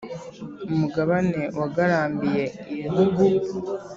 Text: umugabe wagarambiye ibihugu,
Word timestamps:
umugabe 0.73 1.17
wagarambiye 1.57 2.43
ibihugu, 2.87 3.23